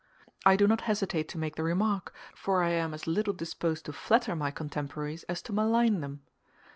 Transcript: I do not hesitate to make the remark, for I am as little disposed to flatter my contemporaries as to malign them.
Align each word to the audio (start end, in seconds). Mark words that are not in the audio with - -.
I 0.47 0.55
do 0.55 0.65
not 0.67 0.81
hesitate 0.89 1.29
to 1.29 1.37
make 1.37 1.57
the 1.57 1.61
remark, 1.63 2.11
for 2.33 2.63
I 2.63 2.69
am 2.71 2.91
as 2.95 3.05
little 3.05 3.33
disposed 3.35 3.85
to 3.85 3.93
flatter 3.93 4.35
my 4.35 4.49
contemporaries 4.49 5.21
as 5.29 5.43
to 5.43 5.53
malign 5.53 6.01
them. 6.01 6.23